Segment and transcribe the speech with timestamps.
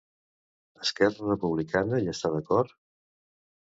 [0.85, 2.79] Esquerra Republicana hi està d'acord?